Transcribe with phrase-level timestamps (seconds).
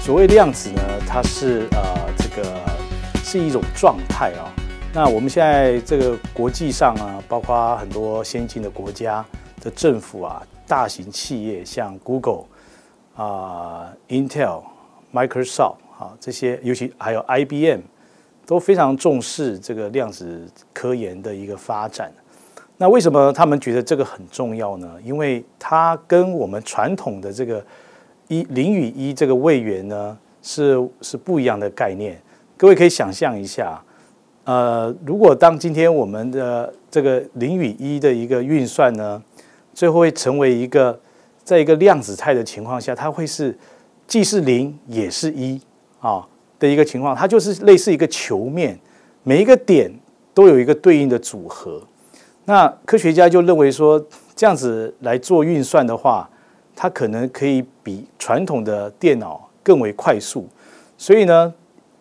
[0.00, 2.58] 所谓量子呢，它是呃这个
[3.22, 4.50] 是一种状态啊。
[4.92, 9.24] 那我们现在这个国际上啊，包括很多先进的国家
[9.62, 12.44] 的政府啊，大型企业像 Google
[13.14, 14.62] 啊、Intel、
[15.12, 17.80] Microsoft 啊这些，尤其还有 IBM，
[18.46, 22.10] 都非常重视这个量子科研的一个发展。
[22.78, 24.96] 那为什么他们觉得这个很重要呢？
[25.04, 27.64] 因为它跟我们传统的这个
[28.30, 32.16] 一零与一这个位元呢，是是不一样的概念。
[32.56, 33.82] 各位可以想象一下，
[34.44, 39.20] 呃，如果当今天我们的这个零与一的一个运算呢，
[39.74, 40.96] 最后会成为一个
[41.42, 43.58] 在一个量子态的情况下，它会是
[44.06, 45.60] 既是零也是一
[45.98, 46.24] 啊
[46.60, 48.78] 的一个情况，它就是类似一个球面，
[49.24, 49.92] 每一个点
[50.32, 51.82] 都有一个对应的组合。
[52.44, 54.00] 那科学家就认为说，
[54.36, 56.30] 这样子来做运算的话，
[56.82, 60.48] 它可能可以比传统的电脑更为快速。
[60.96, 61.52] 所以呢，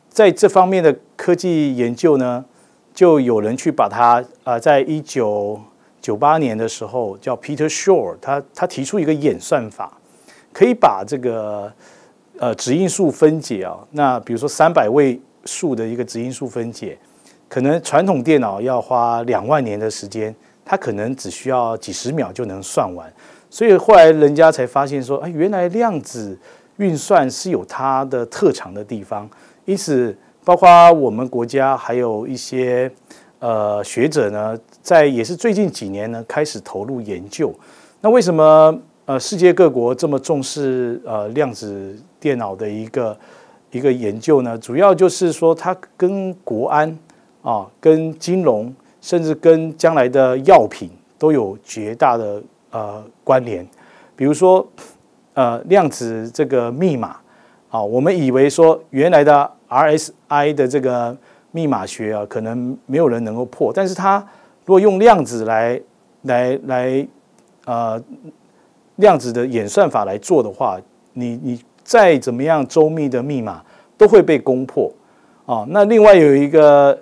[0.08, 2.46] 在这方面的科技研究呢，
[2.94, 5.60] 就有人去把它啊，在一九
[6.00, 9.98] 九八年的时候，叫 Peter Shor，他他提出一个演算法，
[10.54, 11.70] 可以把这个
[12.38, 16.98] 呃质因数分解啊，那比如说三百位数的一个质因数分解。
[17.50, 23.12] 可能传统电脑要花两万年的时间，它可能只需要几十秒就能算完。
[23.50, 26.38] 所以后来人家才发现说，哎，原来量子
[26.78, 29.30] 运算是有它的特长的地方。
[29.66, 32.92] 因此，包括我们国家还有一些
[33.40, 37.54] 呃学者呢，在也是最近几年呢开始投入研究。
[38.02, 43.18] 那为什么呃世界各国这么重视呃量子电脑的一个
[43.72, 44.58] 一个研究呢？
[44.58, 46.98] 主要就是说它跟国安。
[47.42, 53.68] 啊，跟金融，甚至跟将来的药品都有绝大的呃关联。
[54.16, 54.68] 比如说，
[55.34, 57.18] 呃，量子这个密码
[57.70, 61.16] 啊，我们以为说原来的 RSI 的这个
[61.52, 63.72] 密码学啊，可能没有人能够破。
[63.74, 64.18] 但是它
[64.66, 65.82] 如果用量子来
[66.24, 67.08] 来来
[67.66, 68.04] 呃
[68.98, 70.80] 量子的演算法来做的话，
[71.14, 73.64] 你你再怎么样周密的密码
[73.98, 74.92] 都会被攻破
[75.46, 75.66] 啊。
[75.70, 76.98] 那另外有一个。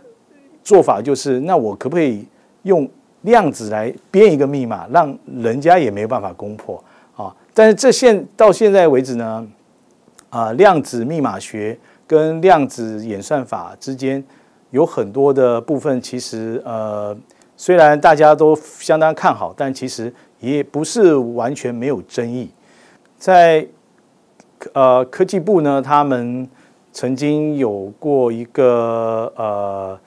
[0.64, 2.28] 做法就是，那我可不可以
[2.64, 2.86] 用
[3.28, 6.82] 量子来编一个密码，让人家也没有办法攻破
[7.18, 7.36] 啊？
[7.54, 9.46] 但是这现到现在为止呢，
[10.30, 11.78] 啊，量子密码学
[12.08, 14.24] 跟量子演算法之间
[14.72, 17.16] 有很多的部分，其实呃，
[17.58, 22.50] 虽然大家都相当看好，但其实也不是完全没有争议。
[23.18, 23.68] 在
[24.72, 26.48] 呃科技部呢，他们
[26.94, 30.00] 曾经有过一个呃。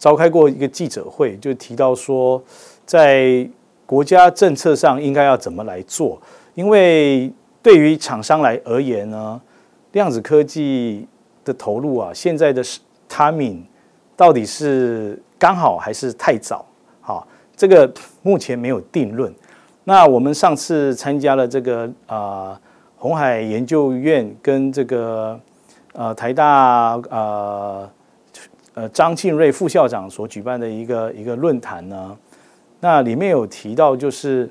[0.00, 2.42] 召开过一个记者会，就提到说，
[2.86, 3.46] 在
[3.84, 6.18] 国家政策上应该要怎么来做？
[6.54, 7.30] 因为
[7.62, 9.38] 对于厂商来而言呢，
[9.92, 11.06] 量子科技
[11.44, 12.64] 的投入啊，现在的
[13.10, 13.60] timing
[14.16, 16.64] 到底是刚好还是太早？
[17.02, 19.30] 好，这个目前没有定论。
[19.84, 22.58] 那我们上次参加了这个啊，
[22.96, 25.38] 红海研究院跟这个
[25.92, 27.90] 呃台大啊。
[28.80, 32.16] 呃，张庆瑞副校长所举办的一个一个论坛呢，
[32.80, 34.50] 那里面有提到，就是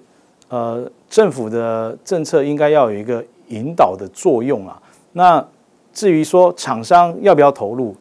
[0.50, 4.79] 呃，政府的政策应该要有一个引导的作用啊。
[5.13, 5.44] 那
[5.91, 7.95] 至于说厂商要不要投入，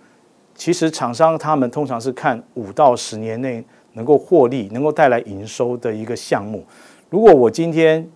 [0.55, 3.65] 其实厂商他们通常是看五到十年内
[3.95, 6.63] 能够获利、能够带来营收的一个项目。
[7.09, 8.07] 如果我今天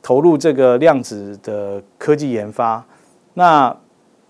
[0.00, 2.82] 投入这个量子的科技研发，
[3.34, 3.76] 那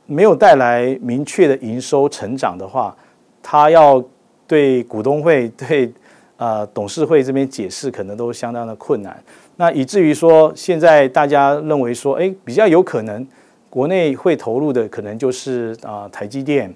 [0.07, 2.97] 没有带来明确的营收成长的话，
[3.43, 4.03] 他要
[4.47, 5.93] 对股东会、 对
[6.37, 9.23] 呃董事会这边解释，可能都相当的困难。
[9.57, 13.27] 那以至于说，现在大家认为说，哎，比较有可能
[13.69, 16.75] 国内会投入的，可能就是啊台积电、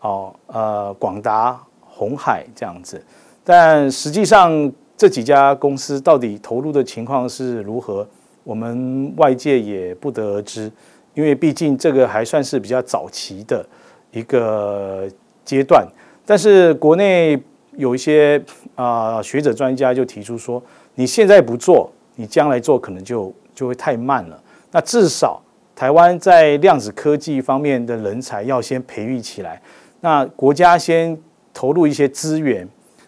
[0.00, 3.02] 哦呃广达、红海这样子。
[3.42, 8.06] 但实际上这几家公司到底投入的情况是如何，
[8.44, 10.70] 我们外界也不得而知，
[11.14, 13.66] 因为毕竟这个还算是比较早期的
[14.12, 15.08] 一个
[15.50, 15.84] 阶段。
[16.24, 17.36] 但是国内
[17.76, 18.40] 有一些
[18.76, 20.62] 啊学者专家就提出说，
[20.94, 24.40] 你现在不做，你将来做可能就就会太慢了。
[24.70, 25.42] 那至少
[25.74, 29.60] 台湾在量子科技方面的人才要先培育起来。
[30.00, 31.18] 那国家先
[31.52, 32.58] 投入一些资源，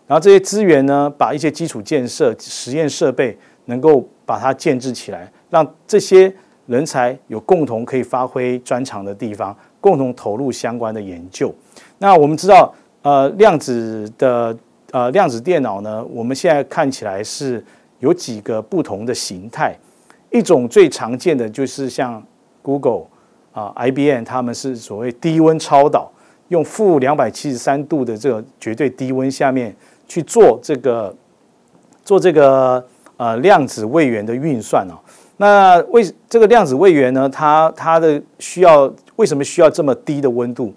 [0.08, 6.34] 然后这些资源呢，把一些基础建设、实验设备能够把它建制起来，让这些
[6.66, 11.54] 人才有共同可以发挥专长的地方，共同投入相关的研究。
[12.02, 12.74] 那我们知道。
[13.04, 14.56] 呃，量子的
[14.92, 17.60] 呃量子电脑呢，我们现在看起来是
[17.98, 19.76] 有几个不同的形态。
[20.30, 22.22] 一种最常见的就是像
[22.62, 23.06] Google
[23.50, 26.12] 啊，IBM 他们是所谓低温超导，
[26.46, 29.74] 用负两百七十三度的这个绝对低温下面
[30.06, 31.12] 去做这个
[32.04, 34.94] 做这个呃量子位元的运算哦。
[35.38, 40.72] 那为这个量子位元呢，它它的需要为什么需要这么低的温度？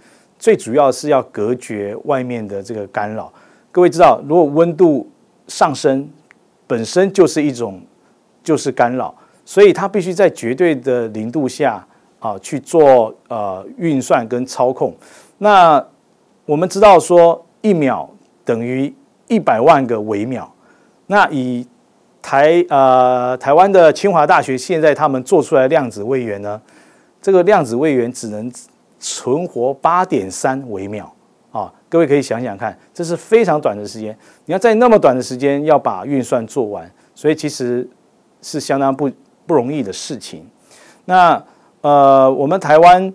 [0.46, 3.34] 最主要是要隔绝外面的这个干扰。
[3.72, 5.10] 各位知道，如果温度
[5.48, 6.08] 上升，
[6.68, 7.82] 本身就是一种
[8.44, 9.12] 就是干扰，
[9.44, 11.84] 所以它必须在绝对的零度下
[12.20, 14.96] 啊去做呃运算跟操控。
[15.40, 15.84] 那
[16.46, 18.08] 我们知道说一秒
[18.44, 18.94] 等于
[19.28, 20.54] 一百万个微秒。
[21.08, 21.66] 那以
[22.22, 26.62] 台呃台湾的清华大学现在他们做出来量子位元呢，
[27.20, 28.52] 这个量子位元只能
[29.06, 31.14] 存活八点三微秒
[31.52, 31.72] 啊。
[31.88, 34.18] 各位可以想想看，这是非常短的时间。
[34.46, 37.88] 你要在那么短的时间要把运算做完，所以其实
[38.42, 39.10] 是相当不
[39.46, 40.46] 不容易的事情。
[41.06, 41.42] 那
[41.82, 43.14] 呃，我们台湾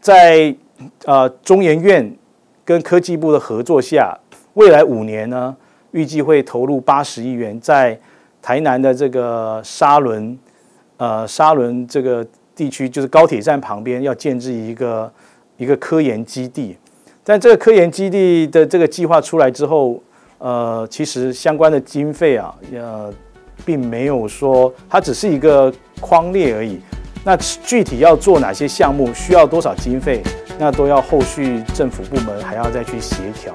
[0.00, 0.56] 在
[1.04, 2.16] 呃中研院
[2.64, 4.18] 跟科技部的合作下，
[4.54, 5.54] 未来五年呢，
[5.90, 8.00] 预计会投入八十亿元，在
[8.40, 10.38] 台南的这个沙仑
[10.96, 15.12] 呃沙仑这个地区，就是高铁站旁边，要建置一个
[15.56, 16.76] 一个科研基地。
[17.22, 20.02] 但这个科研基地的这个计划出来之后，
[20.38, 23.12] 呃，其实相关的经费啊，呃，
[23.64, 26.80] 并没有说它只是一个框列而已。
[27.24, 30.22] 那具体要做哪些项目，需要多少经费，
[30.58, 33.54] 那都要后续政府部门还要再去协调。